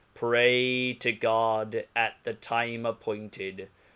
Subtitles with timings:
[0.15, 3.69] Pray to God at the time appointed.